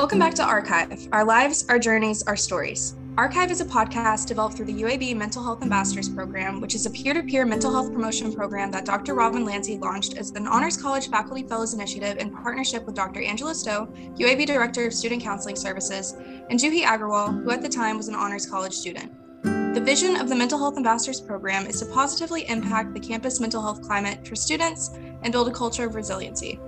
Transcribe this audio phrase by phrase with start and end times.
[0.00, 2.96] Welcome back to Archive Our Lives, Our Journeys, Our Stories.
[3.18, 6.90] Archive is a podcast developed through the UAB Mental Health Ambassadors Program, which is a
[6.90, 9.12] peer to peer mental health promotion program that Dr.
[9.12, 13.20] Robin Lanzi launched as an Honors College Faculty Fellows Initiative in partnership with Dr.
[13.20, 16.12] Angela Stowe, UAB Director of Student Counseling Services,
[16.48, 19.12] and Juhi Agarwal, who at the time was an Honors College student.
[19.74, 23.60] The vision of the Mental Health Ambassadors Program is to positively impact the campus mental
[23.60, 24.92] health climate for students
[25.22, 26.58] and build a culture of resiliency.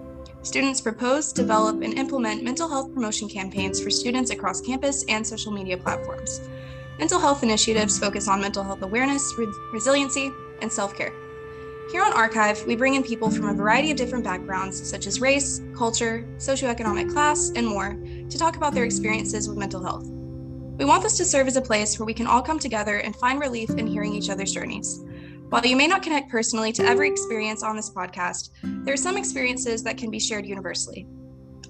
[0.42, 5.52] Students propose, develop, and implement mental health promotion campaigns for students across campus and social
[5.52, 6.40] media platforms.
[6.98, 11.12] Mental health initiatives focus on mental health awareness, re- resiliency, and self care.
[11.92, 15.20] Here on Archive, we bring in people from a variety of different backgrounds, such as
[15.20, 17.96] race, culture, socioeconomic class, and more,
[18.28, 20.06] to talk about their experiences with mental health.
[20.78, 23.14] We want this to serve as a place where we can all come together and
[23.14, 25.04] find relief in hearing each other's journeys.
[25.52, 29.18] While you may not connect personally to every experience on this podcast, there are some
[29.18, 31.06] experiences that can be shared universally.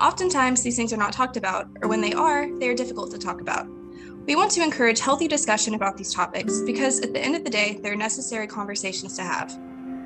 [0.00, 3.18] Oftentimes, these things are not talked about, or when they are, they are difficult to
[3.18, 3.66] talk about.
[4.24, 7.50] We want to encourage healthy discussion about these topics because at the end of the
[7.50, 9.52] day, they're necessary conversations to have.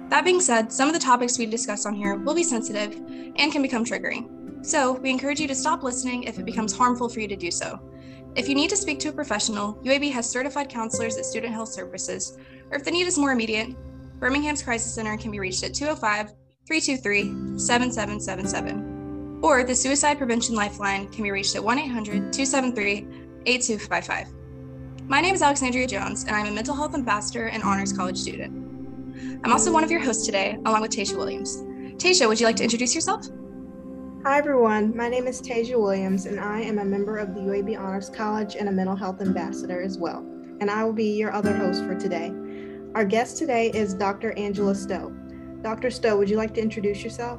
[0.09, 2.95] That being said, some of the topics we discuss on here will be sensitive
[3.37, 4.65] and can become triggering.
[4.65, 7.51] So, we encourage you to stop listening if it becomes harmful for you to do
[7.51, 7.79] so.
[8.37, 11.71] If you need to speak to a professional, UAB has certified counselors at Student Health
[11.71, 12.39] Services
[12.71, 13.75] or if the need is more immediate,
[14.19, 16.33] Birmingham's Crisis Center can be reached at 205
[16.67, 19.41] 323 7777.
[19.43, 23.07] Or the Suicide Prevention Lifeline can be reached at 1 800 273
[23.47, 24.33] 8255.
[25.09, 28.67] My name is Alexandria Jones, and I'm a mental health ambassador and honors college student.
[29.45, 31.59] I'm also one of your hosts today, along with Tasia Williams.
[31.97, 33.27] Tasha, would you like to introduce yourself?
[34.25, 34.97] Hi, everyone.
[34.97, 38.57] My name is Tasia Williams, and I am a member of the UAB Honors College
[38.57, 40.19] and a mental health ambassador as well.
[40.61, 42.33] And I will be your other host for today.
[42.97, 44.33] Our guest today is Dr.
[44.39, 45.11] Angela Stowe.
[45.61, 45.91] Dr.
[45.91, 47.39] Stowe, would you like to introduce yourself?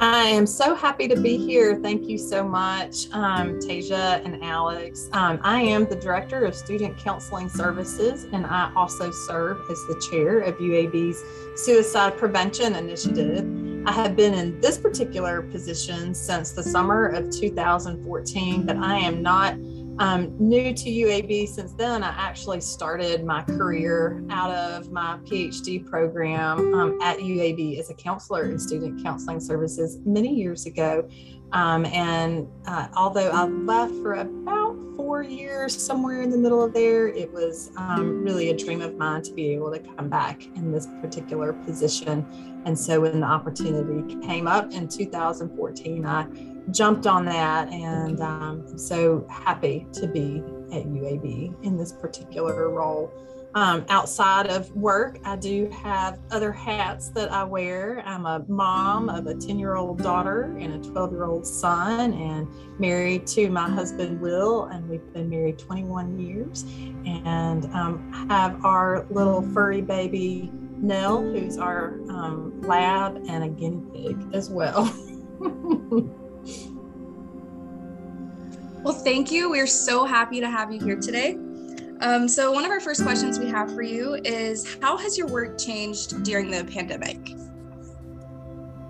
[0.00, 1.78] I am so happy to be here.
[1.82, 5.10] Thank you so much, um, Tasia and Alex.
[5.12, 10.02] Um, I am the Director of Student Counseling Services, and I also serve as the
[10.10, 11.22] chair of UAB's
[11.62, 13.44] Suicide Prevention Initiative.
[13.86, 19.20] I have been in this particular position since the summer of 2014, but I am
[19.20, 19.54] not
[19.98, 22.02] um, new to UAB since then.
[22.02, 27.94] I actually started my career out of my PhD program um, at UAB as a
[27.94, 31.08] counselor in student counseling services many years ago.
[31.52, 36.74] Um, and uh, although I left for about four years, somewhere in the middle of
[36.74, 40.44] there, it was um, really a dream of mine to be able to come back
[40.56, 42.26] in this particular position.
[42.66, 46.26] And so when the opportunity came up in 2014, I
[46.70, 50.42] jumped on that and um, I'm so happy to be
[50.72, 53.12] at UAB in this particular role.
[53.54, 58.02] Um, outside of work, I do have other hats that I wear.
[58.04, 62.12] I'm a mom of a 10 year old daughter and a 12 year old son,
[62.12, 62.46] and
[62.78, 66.64] married to my husband, Will, and we've been married 21 years.
[67.06, 73.82] And um, have our little furry baby, Nell, who's our um, lab and a guinea
[73.92, 74.94] pig as well.
[78.82, 79.50] Well, thank you.
[79.50, 81.36] We're so happy to have you here today.
[82.00, 85.26] Um, so, one of our first questions we have for you is How has your
[85.26, 87.34] work changed during the pandemic?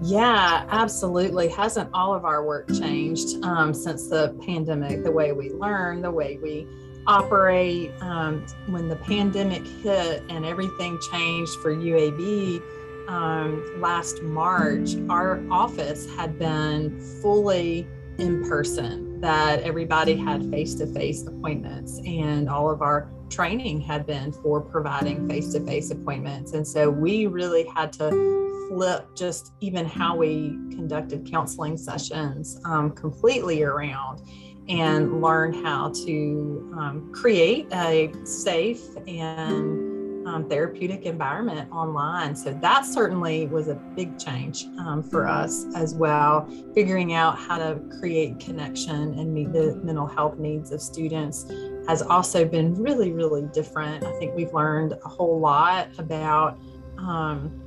[0.03, 1.49] Yeah, absolutely.
[1.49, 5.05] Hasn't all of our work changed um, since the pandemic?
[5.05, 6.67] The way we learn, the way we
[7.07, 7.91] operate.
[8.03, 12.63] Um, when the pandemic hit and everything changed for UAB
[13.09, 17.89] um, last March, our office had been fully
[18.19, 24.07] in person that everybody had face to face appointments, and all of our training had
[24.07, 26.53] been for providing face to face appointments.
[26.53, 32.91] And so we really had to flip just even how we conducted counseling sessions um,
[32.93, 34.23] completely around
[34.69, 39.98] and learn how to um, create a safe and
[40.29, 42.37] um, therapeutic environment online.
[42.37, 46.47] So that certainly was a big change um, for us as well.
[46.75, 51.47] Figuring out how to create connection and meet the mental health needs of students
[51.89, 54.05] has also been really, really different.
[54.05, 56.59] I think we've learned a whole lot about.
[56.99, 57.63] Um,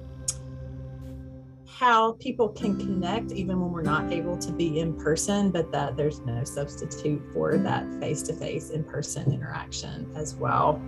[1.66, 5.98] how people can connect even when we're not able to be in person, but that
[5.98, 10.80] there's no substitute for that face to face in person interaction as well.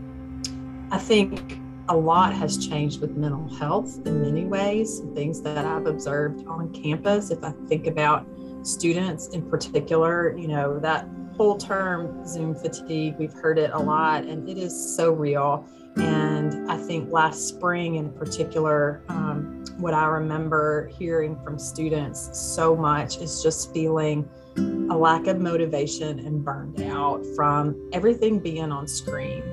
[0.91, 1.57] I think
[1.89, 6.71] a lot has changed with mental health in many ways, things that I've observed on
[6.73, 7.29] campus.
[7.29, 8.25] If I think about
[8.61, 14.23] students in particular, you know, that whole term Zoom fatigue, we've heard it a lot,
[14.23, 15.67] and it is so real.
[15.97, 22.75] And I think last spring in particular, um, what I remember hearing from students so
[22.75, 28.87] much is just feeling a lack of motivation and burned out from everything being on
[28.87, 29.43] screen.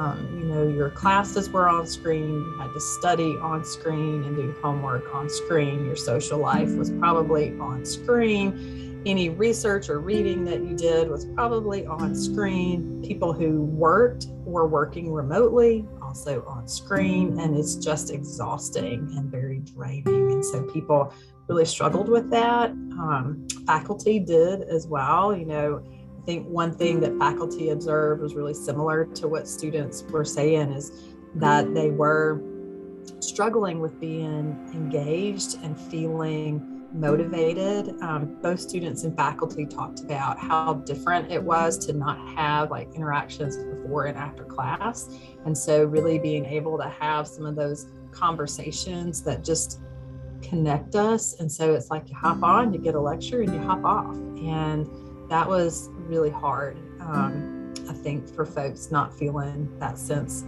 [0.00, 4.34] Um, you know, your classes were on screen, you had to study on screen and
[4.34, 5.84] do homework on screen.
[5.84, 9.02] Your social life was probably on screen.
[9.04, 13.02] Any research or reading that you did was probably on screen.
[13.06, 19.58] People who worked were working remotely, also on screen, and it's just exhausting and very
[19.58, 20.32] draining.
[20.32, 21.12] And so people
[21.46, 22.70] really struggled with that.
[22.70, 25.36] Um, faculty did as well.
[25.36, 25.82] You know,
[26.30, 30.92] think one thing that faculty observed was really similar to what students were saying is
[31.34, 32.40] that they were
[33.18, 38.00] struggling with being engaged and feeling motivated.
[38.00, 42.94] Um, both students and faculty talked about how different it was to not have like
[42.94, 45.08] interactions before and after class.
[45.46, 49.80] And so, really being able to have some of those conversations that just
[50.42, 51.40] connect us.
[51.40, 54.14] And so it's like you hop on, you get a lecture, and you hop off.
[54.14, 54.88] And
[55.30, 60.44] that was really hard, um, I think, for folks not feeling that sense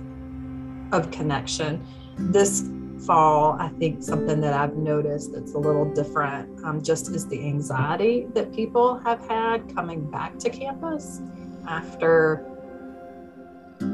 [0.92, 1.86] of connection.
[2.18, 2.68] This
[3.06, 7.40] fall, I think something that I've noticed that's a little different um, just is the
[7.46, 11.20] anxiety that people have had coming back to campus
[11.66, 12.44] after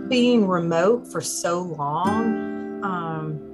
[0.08, 2.82] being remote for so long.
[2.82, 3.48] Um,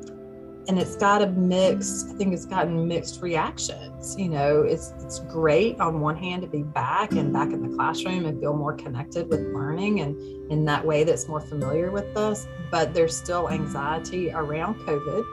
[0.67, 5.21] and it's got a mixed i think it's gotten mixed reactions you know it's it's
[5.21, 8.75] great on one hand to be back and back in the classroom and feel more
[8.75, 10.19] connected with learning and
[10.51, 15.25] in that way that's more familiar with us but there's still anxiety around covid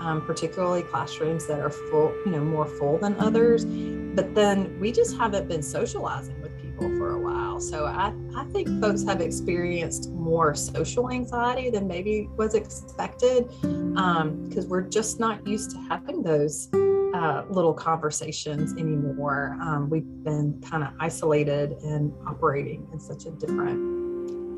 [0.00, 3.64] um, particularly classrooms that are full you know more full than others.
[3.64, 6.40] But then we just haven't been socializing
[6.74, 11.86] people for a while so i, I think folks have experienced more social anxiety than
[11.86, 16.68] maybe was expected because um, we're just not used to having those
[17.14, 19.56] uh, little conversations anymore.
[19.60, 23.94] Um, we've been kind of isolated and operating in such a different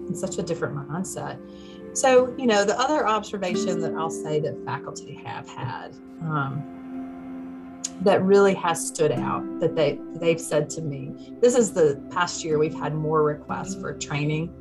[0.09, 1.39] in such a different mindset.
[1.97, 6.76] So, you know, the other observation that I'll say that faculty have had um,
[8.03, 11.37] that really has stood out that they they've said to me.
[11.41, 14.55] This is the past year we've had more requests for training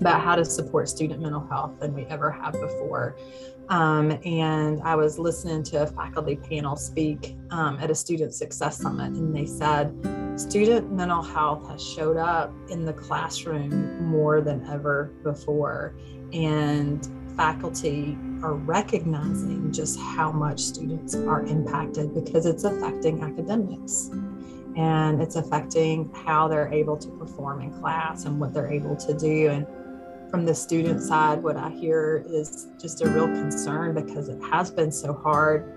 [0.00, 3.16] about how to support student mental health than we ever have before.
[3.68, 8.78] Um, and I was listening to a faculty panel speak um, at a student success
[8.78, 9.94] summit, and they said
[10.36, 15.94] student mental health has showed up in the classroom more than ever before.
[16.32, 24.10] And faculty are recognizing just how much students are impacted because it's affecting academics
[24.76, 29.14] and it's affecting how they're able to perform in class and what they're able to
[29.14, 29.48] do.
[29.48, 29.66] And
[30.30, 34.70] from the student side, what I hear is just a real concern because it has
[34.70, 35.72] been so hard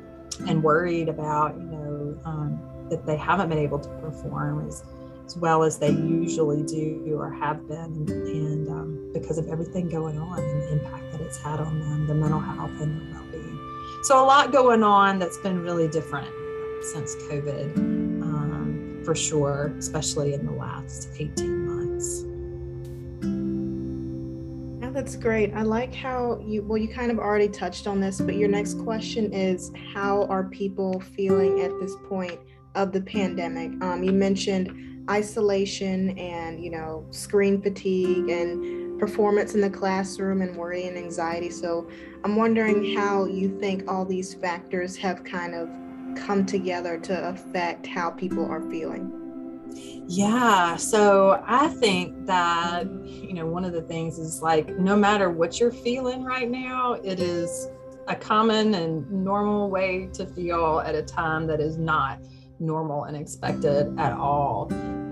[0.48, 4.84] and worried about, you know, um, that they haven't been able to perform as,
[5.26, 10.18] as well as they usually do or have been, and, um, because of everything going
[10.18, 13.32] on and the impact that it's had on them, the mental health and their well
[13.32, 13.60] being.
[14.04, 16.30] So, a lot going on that's been really different
[16.82, 22.24] since COVID, um, for sure, especially in the last 18 months
[24.82, 25.54] Yeah, that's great.
[25.54, 28.76] I like how you, well, you kind of already touched on this, but your next
[28.80, 32.40] question is how are people feeling at this point
[32.76, 33.72] of the pandemic?
[33.84, 40.56] Um, you mentioned isolation and, you know, screen fatigue and performance in the classroom and
[40.56, 41.50] worry and anxiety.
[41.50, 41.90] So
[42.24, 45.70] I'm wondering how you think all these factors have kind of
[46.18, 49.14] come together to affect how people are feeling.
[50.08, 50.76] Yeah.
[50.78, 55.60] So I think that, you know, one of the things is like no matter what
[55.60, 57.70] you're feeling right now, it is
[58.08, 62.20] a common and normal way to feel at a time that is not
[62.60, 64.68] normal and expected at all.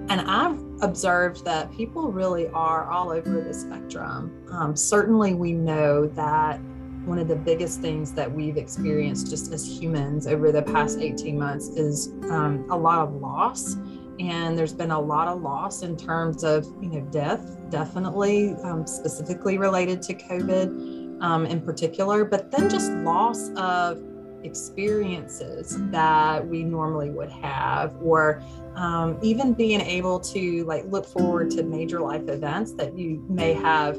[0.10, 4.46] And I've observed that people really are all over the spectrum.
[4.52, 6.60] Um, certainly, we know that
[7.06, 11.38] one of the biggest things that we've experienced just as humans over the past 18
[11.38, 13.78] months is um, a lot of loss
[14.20, 18.88] and there's been a lot of loss in terms of you know death definitely um,
[18.88, 24.02] specifically related to covid um, in particular but then just loss of
[24.46, 28.42] experiences that we normally would have or
[28.76, 33.54] um, even being able to like look forward to major life events that you may
[33.54, 33.96] have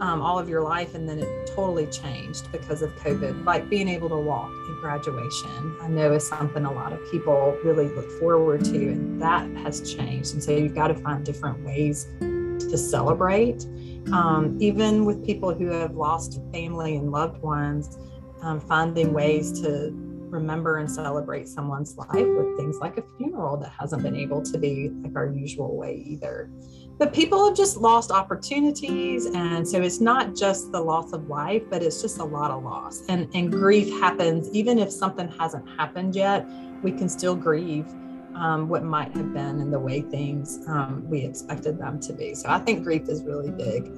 [0.00, 3.44] um, all of your life and then it totally changed because of COVID.
[3.44, 7.56] Like being able to walk at graduation, I know is something a lot of people
[7.64, 10.34] really look forward to, and that has changed.
[10.34, 13.66] And so you've got to find different ways to to celebrate.
[14.12, 17.98] Um, even with people who have lost family and loved ones,
[18.42, 19.92] um, finding ways to
[20.30, 24.58] remember and celebrate someone's life with things like a funeral that hasn't been able to
[24.58, 26.50] be like our usual way either.
[26.98, 29.26] But people have just lost opportunities.
[29.26, 32.62] And so it's not just the loss of life, but it's just a lot of
[32.62, 33.02] loss.
[33.08, 36.46] And, and grief happens even if something hasn't happened yet,
[36.82, 37.86] we can still grieve.
[38.34, 42.34] Um, what might have been and the way things um, we expected them to be.
[42.34, 43.90] So I think grief is really big.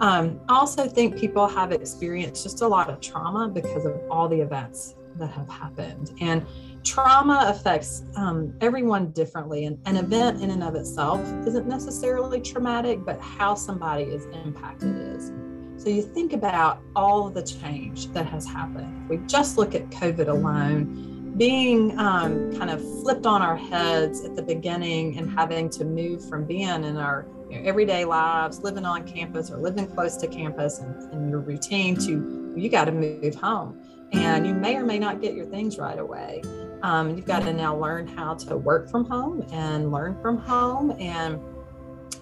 [0.00, 4.28] Um, I also think people have experienced just a lot of trauma because of all
[4.28, 6.12] the events that have happened.
[6.20, 6.46] And
[6.84, 9.64] trauma affects um, everyone differently.
[9.64, 14.96] And an event in and of itself isn't necessarily traumatic, but how somebody is impacted
[15.16, 15.32] is.
[15.76, 19.04] So you think about all the change that has happened.
[19.04, 24.24] If we just look at COVID alone, being um, kind of flipped on our heads
[24.24, 28.60] at the beginning and having to move from being in our you know, everyday lives,
[28.60, 32.86] living on campus or living close to campus and, and your routine to you got
[32.86, 33.80] to move home
[34.12, 36.42] and you may or may not get your things right away.
[36.82, 40.92] Um, you've got to now learn how to work from home and learn from home,
[41.00, 41.40] and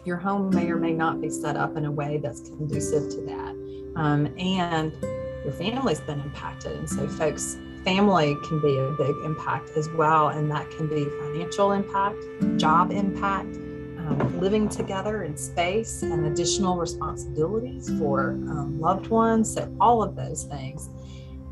[0.05, 3.21] your home may or may not be set up in a way that's conducive to
[3.27, 3.55] that.
[3.97, 4.93] Um, and
[5.45, 7.57] your family's been impacted, and so folks.
[7.85, 12.19] Family can be a big impact as well, and that can be financial impact,
[12.57, 13.57] job impact,
[14.07, 19.53] um, living together in space, and additional responsibilities for um, loved ones.
[19.53, 20.89] So, all of those things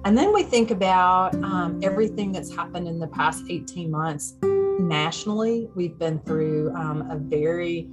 [0.04, 5.70] and then we think about um, everything that's happened in the past 18 months nationally.
[5.74, 7.88] We've been through um, a very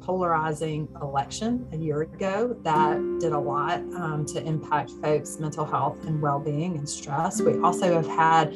[0.00, 6.04] polarizing election a year ago that did a lot um, to impact folks' mental health
[6.04, 7.40] and well being and stress.
[7.40, 8.52] We also have had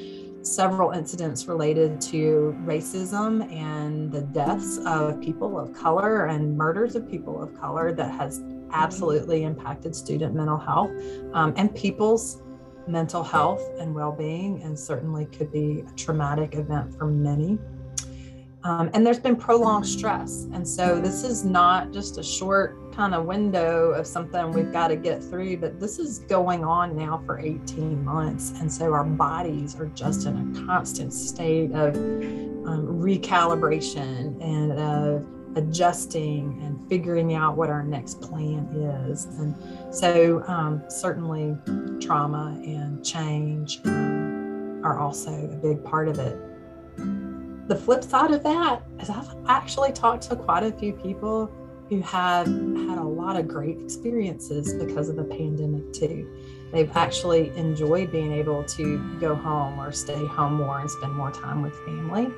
[0.47, 7.11] several incidents related to racism and the deaths of people of color and murders of
[7.11, 10.91] people of color that has absolutely impacted student mental health
[11.33, 12.43] um, and people's
[12.89, 17.59] mental health and well being, and certainly could be a traumatic event for many.
[18.63, 20.49] Um, and there's been prolonged stress.
[20.53, 24.89] And so this is not just a short kind of window of something we've got
[24.89, 28.53] to get through, but this is going on now for 18 months.
[28.59, 35.27] And so our bodies are just in a constant state of um, recalibration and of
[35.59, 38.67] adjusting and figuring out what our next plan
[39.09, 39.27] is.
[39.27, 39.55] And
[39.95, 41.55] so, um, certainly,
[42.01, 46.39] trauma and change um, are also a big part of it.
[47.69, 51.51] The flip side of that is I've actually talked to quite a few people
[51.89, 56.29] who have had a lot of great experiences because of the pandemic, too.
[56.73, 61.31] They've actually enjoyed being able to go home or stay home more and spend more
[61.31, 62.33] time with family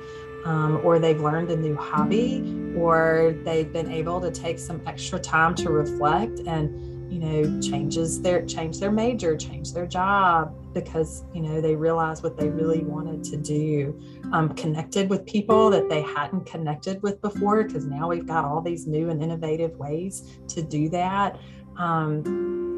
[0.45, 5.19] um, or they've learned a new hobby, or they've been able to take some extra
[5.19, 11.23] time to reflect and you know changes their change their major change their job because
[11.33, 13.99] you know they realize what they really wanted to do
[14.31, 18.61] um, connected with people that they hadn't connected with before because now we've got all
[18.61, 21.39] these new and innovative ways to do that.
[21.77, 22.68] Um,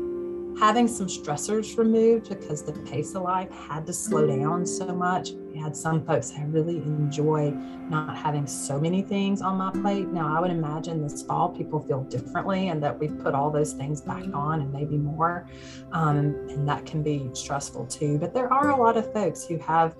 [0.61, 5.31] having some stressors removed because the pace of life had to slow down so much
[5.51, 7.51] we had some folks I really enjoy
[7.89, 10.07] not having so many things on my plate.
[10.07, 13.73] Now, I would imagine this fall people feel differently and that we've put all those
[13.73, 15.47] things back on and maybe more.
[15.91, 16.17] Um,
[16.49, 18.17] and that can be stressful too.
[18.17, 19.95] But there are a lot of folks who have,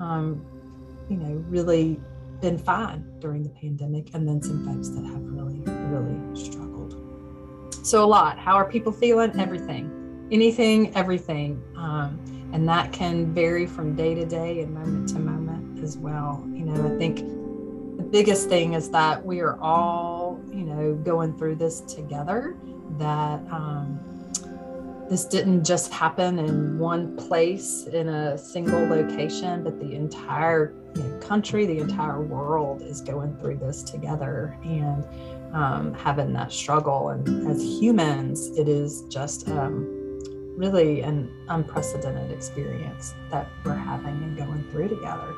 [0.00, 0.44] um,
[1.10, 2.00] you know, really
[2.40, 6.96] been fine during the pandemic, and then some folks that have really, really struggled.
[7.86, 8.38] So, a lot.
[8.38, 9.38] How are people feeling?
[9.38, 10.03] Everything,
[10.34, 11.62] anything, everything.
[11.76, 12.20] Um,
[12.54, 16.64] and that can vary from day to day and moment to moment as well you
[16.64, 17.18] know i think
[17.96, 22.56] the biggest thing is that we are all you know going through this together
[22.96, 23.98] that um,
[25.10, 31.02] this didn't just happen in one place in a single location but the entire you
[31.02, 35.04] know, country the entire world is going through this together and
[35.52, 39.93] um, having that struggle and as humans it is just um,
[40.56, 45.34] really an unprecedented experience that we're having and going through together.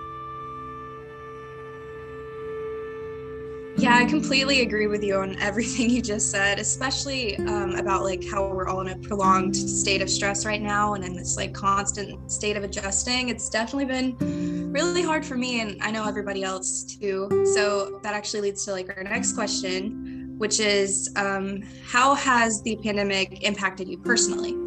[3.79, 8.25] Yeah, I completely agree with you on everything you just said, especially um, about like
[8.27, 11.53] how we're all in a prolonged state of stress right now and in this like
[11.53, 13.29] constant state of adjusting.
[13.29, 17.29] It's definitely been really hard for me, and I know everybody else too.
[17.55, 22.77] So that actually leads to like our next question, which is um, how has the
[22.77, 24.66] pandemic impacted you personally?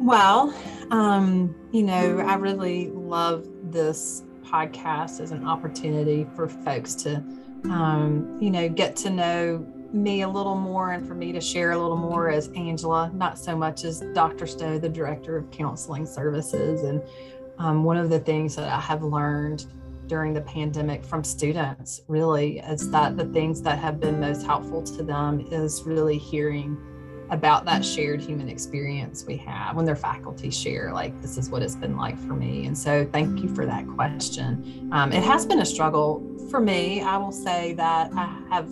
[0.00, 0.54] Well,
[0.90, 7.16] um, you know, I really love this podcast as an opportunity for folks to,
[7.64, 11.72] um, you know, get to know me a little more and for me to share
[11.72, 14.46] a little more as Angela, not so much as Dr.
[14.46, 16.82] Stowe, the Director of Counseling Services.
[16.82, 17.02] And
[17.58, 19.66] um, one of the things that I have learned
[20.06, 24.82] during the pandemic from students really is that the things that have been most helpful
[24.82, 26.78] to them is really hearing
[27.30, 31.62] about that shared human experience we have when their faculty share like this is what
[31.62, 32.66] it's been like for me.
[32.66, 34.88] And so thank you for that question.
[34.92, 37.02] Um, it has been a struggle for me.
[37.02, 38.68] I will say that i have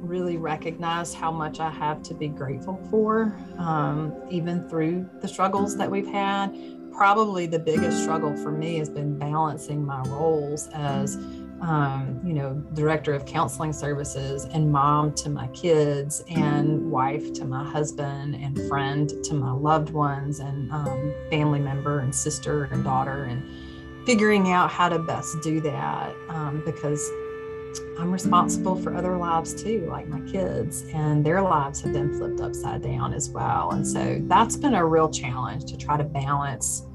[0.00, 5.76] really recognized how much i have to be grateful for um, even through the struggles
[5.76, 6.56] that we've had.
[6.92, 11.16] Probably the biggest struggle for me has been balancing my roles as
[11.60, 17.44] um, you know, director of counseling services and mom to my kids and wife to
[17.44, 22.84] my husband and friend to my loved ones and um, family member and sister and
[22.84, 23.42] daughter and
[24.06, 27.10] figuring out how to best do that um, because
[27.98, 32.40] I'm responsible for other lives too, like my kids, and their lives have been flipped
[32.40, 33.70] upside down as well.
[33.72, 36.86] And so that's been a real challenge to try to balance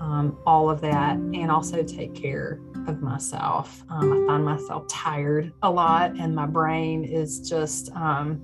[0.00, 3.82] um, all of that and also take care of myself.
[3.88, 8.42] Um, I find myself tired a lot, and my brain is just um,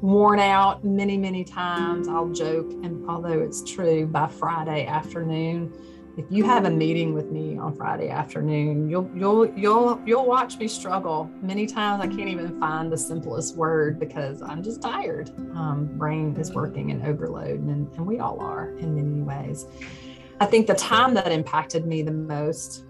[0.00, 2.08] worn out many, many times.
[2.08, 5.72] I'll joke, and although it's true, by Friday afternoon,
[6.16, 10.58] if you have a meeting with me on Friday afternoon, you'll you'll you'll you'll watch
[10.58, 11.28] me struggle.
[11.42, 15.30] Many times I can't even find the simplest word because I'm just tired.
[15.56, 19.66] Um, brain is working in overload, and, and we all are in many ways.
[20.40, 22.84] I think the time that impacted me the most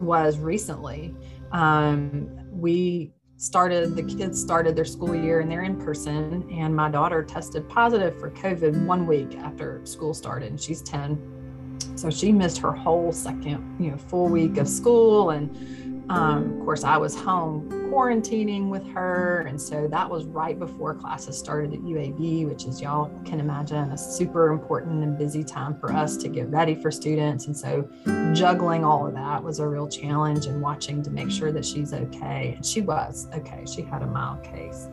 [0.00, 1.14] was recently.
[1.52, 6.90] Um, we started, the kids started their school year and they're in person, and my
[6.90, 11.38] daughter tested positive for COVID one week after school started, and she's 10.
[11.94, 15.30] So she missed her whole second, you know, full week of school.
[15.30, 19.40] And um, of course, I was home quarantining with her.
[19.42, 23.90] And so that was right before classes started at UAB, which is, y'all can imagine,
[23.90, 27.46] a super important and busy time for us to get ready for students.
[27.46, 27.88] And so
[28.34, 31.92] juggling all of that was a real challenge and watching to make sure that she's
[31.92, 32.54] okay.
[32.56, 33.64] And she was okay.
[33.66, 34.88] She had a mild case.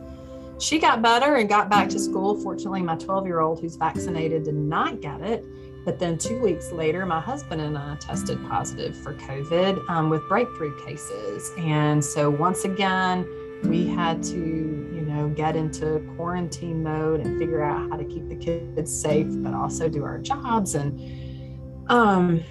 [0.58, 2.40] She got better and got back to school.
[2.40, 5.44] Fortunately, my 12 year old who's vaccinated did not get it.
[5.86, 10.28] But then two weeks later, my husband and I tested positive for COVID um, with
[10.28, 11.52] breakthrough cases.
[11.56, 13.24] And so once again,
[13.62, 18.28] we had to, you know, get into quarantine mode and figure out how to keep
[18.28, 22.42] the kids safe, but also do our jobs and um,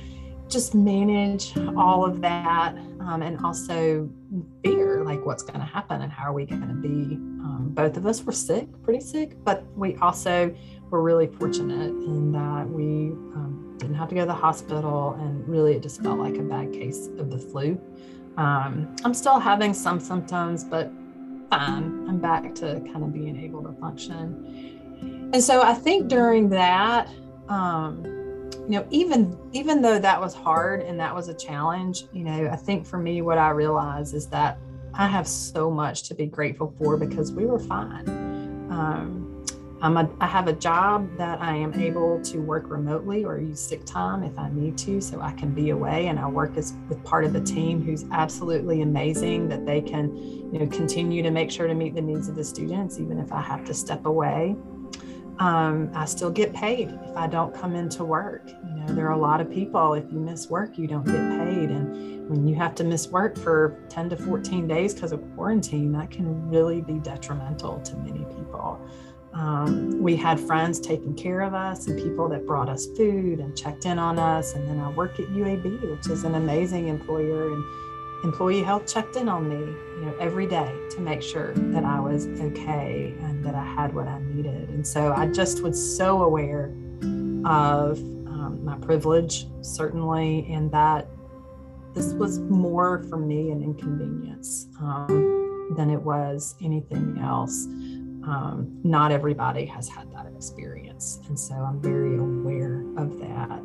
[0.48, 2.74] just manage all of that.
[3.02, 4.10] Um, and also
[4.64, 7.16] fear like what's going to happen and how are we going to be.
[7.46, 10.56] Um, both of us were sick, pretty sick, but we also
[10.90, 15.48] we're really fortunate in that we um, didn't have to go to the hospital and
[15.48, 17.80] really it just felt like a bad case of the flu.
[18.38, 20.92] Um, I'm still having some symptoms, but
[21.50, 22.06] fine.
[22.08, 25.30] I'm back to kind of being able to function.
[25.34, 27.10] And so I think during that,
[27.50, 28.04] um,
[28.68, 32.50] you know, even even though that was hard and that was a challenge, you know,
[32.52, 34.58] I think for me, what I realized is that
[34.94, 38.08] I have so much to be grateful for because we were fine.
[38.70, 39.25] Um,
[39.82, 43.60] I'm a, I have a job that I am able to work remotely or use
[43.60, 46.08] sick time if I need to, so I can be away.
[46.08, 50.16] And I work as with part of the team who's absolutely amazing that they can,
[50.16, 53.32] you know, continue to make sure to meet the needs of the students, even if
[53.32, 54.56] I have to step away.
[55.40, 58.48] Um, I still get paid if I don't come into work.
[58.48, 61.16] You know, there are a lot of people, if you miss work, you don't get
[61.16, 61.70] paid.
[61.72, 65.92] And when you have to miss work for 10 to 14 days because of quarantine,
[65.92, 68.80] that can really be detrimental to many people.
[69.36, 73.56] Um, we had friends taking care of us and people that brought us food and
[73.56, 74.54] checked in on us.
[74.54, 77.64] And then I work at UAB, which is an amazing employer, and
[78.24, 82.00] employee health checked in on me, you know, every day to make sure that I
[82.00, 84.70] was okay and that I had what I needed.
[84.70, 86.68] And so I just was so aware
[87.46, 91.08] of um, my privilege, certainly, and that
[91.94, 97.68] this was more for me an inconvenience um, than it was anything else
[98.28, 101.20] um, not everybody has had that experience.
[101.28, 103.62] And so I'm very aware of that.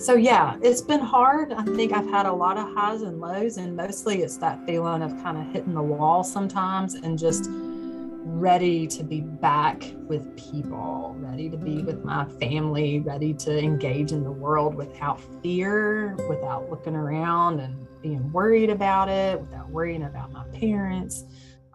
[0.00, 1.52] So, yeah, it's been hard.
[1.52, 5.02] I think I've had a lot of highs and lows, and mostly it's that feeling
[5.02, 7.48] of kind of hitting the wall sometimes and just
[8.26, 14.12] ready to be back with people, ready to be with my family, ready to engage
[14.12, 20.02] in the world without fear, without looking around and being worried about it, without worrying
[20.02, 21.24] about my parents.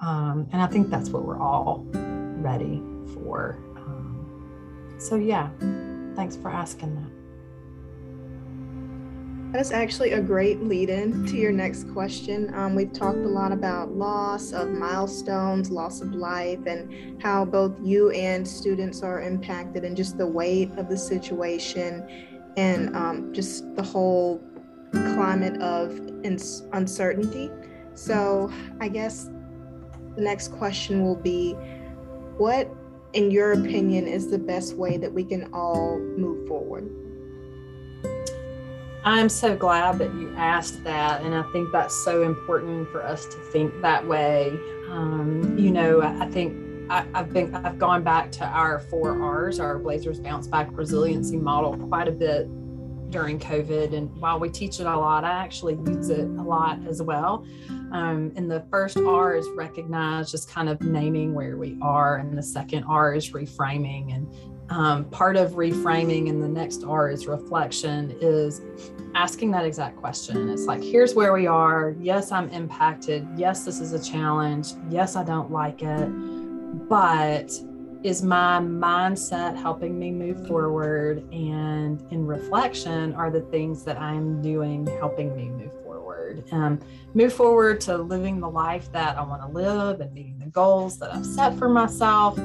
[0.01, 2.81] Um, and I think that's what we're all ready
[3.13, 3.57] for.
[3.75, 5.49] Um, so, yeah,
[6.15, 7.11] thanks for asking that.
[9.51, 12.53] That's actually a great lead in to your next question.
[12.53, 17.75] Um, we've talked a lot about loss of milestones, loss of life, and how both
[17.81, 22.07] you and students are impacted, and just the weight of the situation,
[22.57, 24.39] and um, just the whole
[24.91, 25.99] climate of
[26.73, 27.49] uncertainty.
[27.95, 29.31] So, I guess
[30.19, 31.53] the next question will be
[32.37, 32.69] what,
[33.13, 36.89] in your opinion, is the best way that we can all move forward?
[39.05, 41.21] I'm so glad that you asked that.
[41.21, 44.49] And I think that's so important for us to think that way.
[44.89, 46.53] Um, you know, I think
[46.89, 51.37] I, have been I've gone back to our four R's, our Blazers bounce back resiliency
[51.37, 52.49] model quite a bit
[53.09, 53.93] during COVID.
[53.93, 57.45] And while we teach it a lot, I actually use it a lot as well.
[57.91, 62.17] Um, and the first R is recognize, just kind of naming where we are.
[62.17, 64.13] And the second R is reframing.
[64.13, 64.27] And
[64.69, 68.61] um, part of reframing and the next R is reflection is
[69.15, 70.49] asking that exact question.
[70.49, 71.95] It's like, here's where we are.
[71.99, 73.27] Yes, I'm impacted.
[73.35, 74.73] Yes, this is a challenge.
[74.89, 76.07] Yes, I don't like it.
[76.87, 77.51] But
[78.03, 81.19] is my mindset helping me move forward?
[81.33, 86.43] And in reflection, are the things that I'm doing helping me move forward?
[86.51, 86.79] Um,
[87.13, 90.97] move forward to living the life that I want to live and meeting the goals
[90.99, 92.39] that I've set for myself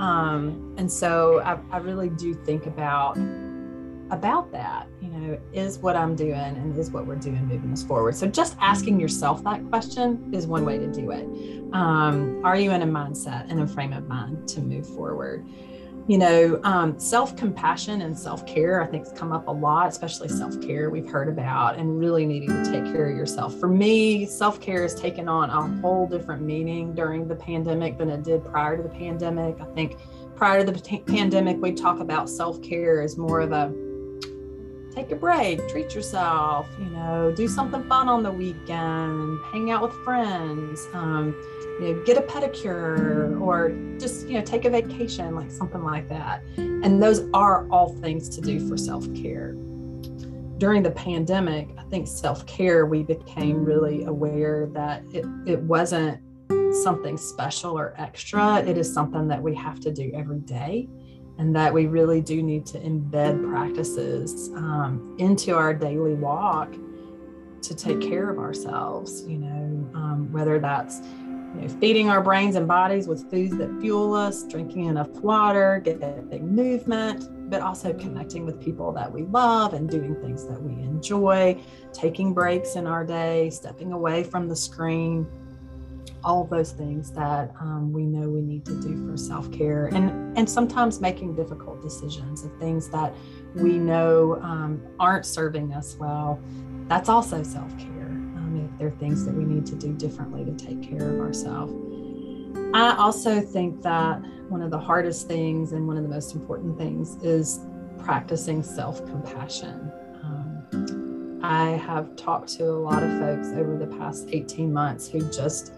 [0.00, 3.18] um, and so I, I really do think about
[4.10, 4.88] about that
[5.20, 8.14] know is what i'm doing and is what we're doing moving us forward.
[8.14, 11.24] So just asking yourself that question is one way to do it.
[11.72, 15.46] Um, are you in a mindset and a frame of mind to move forward?
[16.08, 20.90] You know um, self-compassion and self-care i think has come up a lot especially self-care
[20.90, 23.60] we've heard about and really needing to take care of yourself.
[23.60, 28.24] For me self-care has taken on a whole different meaning during the pandemic than it
[28.24, 29.60] did prior to the pandemic.
[29.60, 29.98] I think
[30.34, 33.72] prior to the pandemic we talk about self-care as more of a
[34.94, 39.82] take a break treat yourself you know do something fun on the weekend hang out
[39.82, 41.34] with friends um,
[41.80, 46.08] you know, get a pedicure or just, you know, take a vacation, like something like
[46.08, 46.42] that.
[46.56, 49.54] And those are all things to do for self care.
[50.58, 56.20] During the pandemic, I think self care, we became really aware that it, it wasn't
[56.82, 58.58] something special or extra.
[58.58, 60.86] It is something that we have to do every day
[61.40, 66.70] and that we really do need to embed practices um, into our daily walk
[67.62, 72.56] to take care of ourselves, you know, um, whether that's you know, feeding our brains
[72.56, 78.44] and bodies with foods that fuel us, drinking enough water, getting movement, but also connecting
[78.44, 81.58] with people that we love and doing things that we enjoy,
[81.94, 85.26] taking breaks in our day, stepping away from the screen,
[86.24, 90.48] all those things that um, we know we need to do for self-care and and
[90.48, 93.14] sometimes making difficult decisions of things that
[93.54, 96.40] we know um, aren't serving us well
[96.88, 98.00] that's also self-care
[98.70, 101.72] If there are things that we need to do differently to take care of ourselves.
[102.74, 106.76] I also think that one of the hardest things and one of the most important
[106.78, 107.60] things is
[107.98, 109.90] practicing self compassion.
[110.22, 115.20] Um, I have talked to a lot of folks over the past 18 months who
[115.30, 115.72] just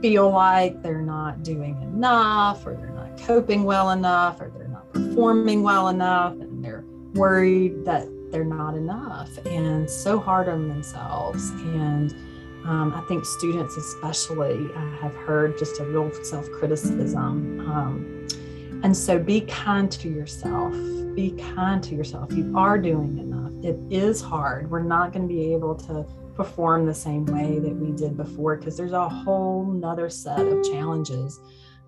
[0.00, 4.92] feel like they're not doing enough or they're not coping well enough or they're not
[4.92, 11.50] performing well enough and they're worried that they're not enough and so hard on themselves.
[11.50, 12.12] And
[12.64, 17.60] um, I think students, especially, uh, have heard just a real self criticism.
[17.70, 18.26] Um,
[18.82, 20.72] and so be kind to yourself.
[21.14, 22.32] Be kind to yourself.
[22.32, 23.52] You are doing enough.
[23.64, 24.70] It is hard.
[24.70, 28.56] We're not going to be able to perform the same way that we did before
[28.56, 31.40] because there's a whole nother set of challenges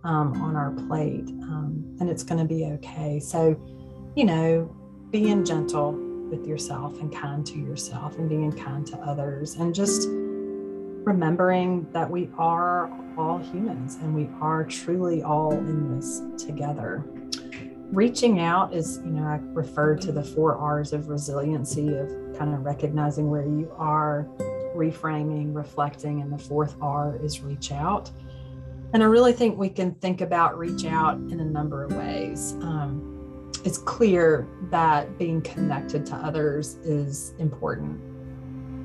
[0.04, 1.28] um, on our plate.
[1.42, 3.18] Um, and it's going to be okay.
[3.20, 3.60] So,
[4.14, 4.74] you know,
[5.10, 5.92] being gentle,
[6.30, 12.10] with yourself and kind to yourself and being kind to others and just remembering that
[12.10, 17.04] we are all humans and we are truly all in this together.
[17.92, 22.52] Reaching out is, you know, I referred to the four R's of resiliency of kind
[22.52, 24.26] of recognizing where you are,
[24.74, 28.10] reframing, reflecting, and the fourth R is reach out.
[28.92, 32.54] And I really think we can think about reach out in a number of ways.
[32.60, 38.00] Um, it's clear that being connected to others is important.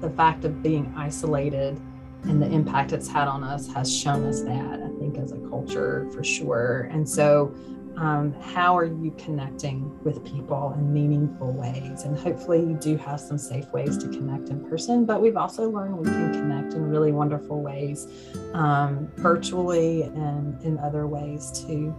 [0.02, 1.80] The fact of being isolated
[2.24, 5.38] and the impact it's had on us has shown us that, I think, as a
[5.50, 6.90] culture for sure.
[6.92, 7.54] And so,
[8.02, 12.04] um, how are you connecting with people in meaningful ways?
[12.04, 15.70] And hopefully, you do have some safe ways to connect in person, but we've also
[15.70, 18.08] learned we can connect in really wonderful ways
[18.54, 21.96] um, virtually and in other ways too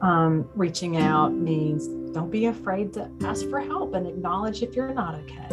[0.00, 4.92] um, reaching out means don't be afraid to ask for help and acknowledge if you're
[4.92, 5.48] not okay.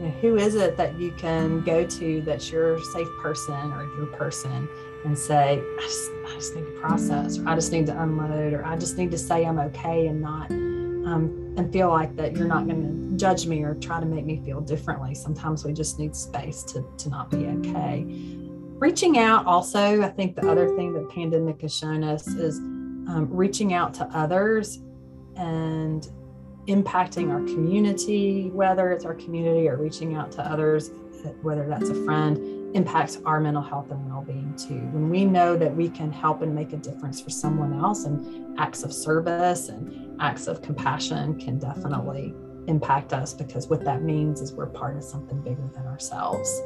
[0.00, 3.84] you know, who is it that you can go to that's your safe person or
[3.96, 4.68] your person
[5.06, 8.52] and say, I just, I just need to process, or I just need to unload,
[8.52, 12.36] or I just need to say I'm okay and not, um, and feel like that
[12.36, 15.14] you're not going to judge me or try to make me feel differently.
[15.14, 18.04] Sometimes we just need space to, to not be okay.
[18.78, 23.28] Reaching out, also, I think the other thing that pandemic has shown us is um,
[23.30, 24.80] reaching out to others
[25.36, 26.06] and
[26.66, 30.90] impacting our community, whether it's our community or reaching out to others,
[31.42, 34.80] whether that's a friend, impacts our mental health and well being too.
[34.92, 38.58] When we know that we can help and make a difference for someone else, and
[38.58, 42.34] acts of service and acts of compassion can definitely
[42.66, 46.62] impact us because what that means is we're part of something bigger than ourselves.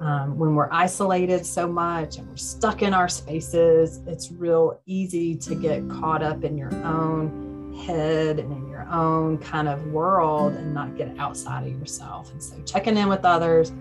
[0.00, 5.36] Um, when we're isolated so much and we're stuck in our spaces, it's real easy
[5.36, 10.54] to get caught up in your own head and in your own kind of world
[10.54, 12.30] and not get outside of yourself.
[12.32, 13.72] And so, checking in with others,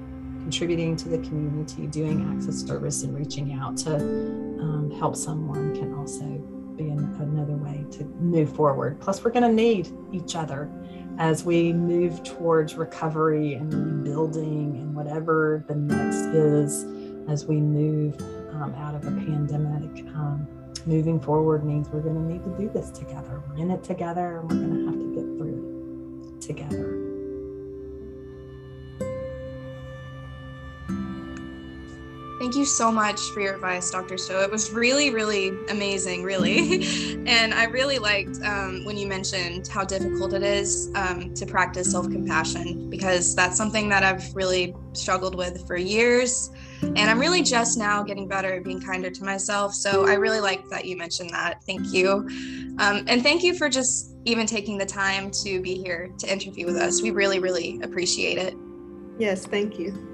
[0.44, 5.74] contributing to the community, doing acts of service, and reaching out to um, help someone
[5.74, 6.26] can also
[6.76, 9.00] be an, another way to move forward.
[9.00, 10.70] Plus, we're going to need each other
[11.18, 16.86] as we move towards recovery and rebuilding and whatever the next is
[17.30, 18.20] as we move
[18.52, 20.06] um, out of a pandemic.
[20.08, 20.48] Um,
[20.86, 23.42] moving forward means we're going to need to do this together.
[23.48, 26.83] We're in it together and we're going to have to get through it together.
[32.54, 34.16] Thank you so much for your advice, Dr.
[34.16, 34.42] Stowe.
[34.42, 36.86] It was really, really amazing, really.
[37.26, 41.90] and I really liked um, when you mentioned how difficult it is um, to practice
[41.90, 46.52] self compassion because that's something that I've really struggled with for years.
[46.84, 49.74] And I'm really just now getting better at being kinder to myself.
[49.74, 51.64] So I really like that you mentioned that.
[51.64, 52.30] Thank you.
[52.78, 56.68] Um, and thank you for just even taking the time to be here to interview
[56.68, 57.02] with us.
[57.02, 58.54] We really, really appreciate it.
[59.18, 60.13] Yes, thank you.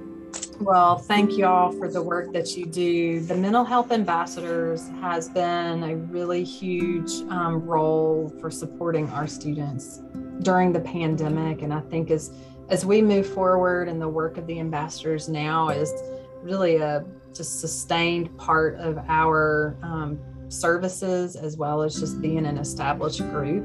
[0.60, 3.22] Well, thank you all for the work that you do.
[3.22, 10.02] The Mental Health Ambassadors has been a really huge um, role for supporting our students
[10.42, 11.62] during the pandemic.
[11.62, 12.32] And I think as,
[12.68, 15.94] as we move forward and the work of the ambassadors now is
[16.42, 22.58] really a just sustained part of our um, services as well as just being an
[22.58, 23.64] established group.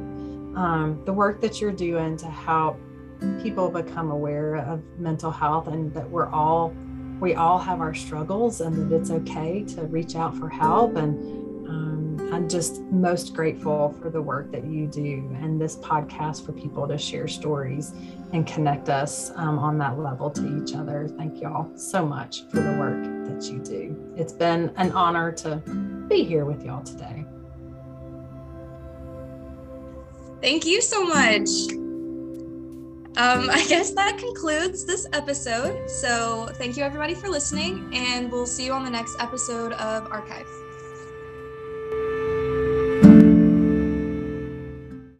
[0.57, 2.79] Um, the work that you're doing to help
[3.42, 6.74] people become aware of mental health and that we're all
[7.20, 11.16] we all have our struggles and that it's okay to reach out for help and
[11.68, 16.53] um, i'm just most grateful for the work that you do and this podcast for
[16.53, 17.92] people to share stories
[18.35, 21.09] and connect us um, on that level to each other.
[21.16, 24.12] Thank you all so much for the work that you do.
[24.16, 25.57] It's been an honor to
[26.09, 27.24] be here with y'all today.
[30.42, 31.48] Thank you so much
[33.16, 35.88] um, I guess that concludes this episode.
[35.88, 40.11] So, thank you everybody for listening, and we'll see you on the next episode of
[40.11, 40.63] Archive.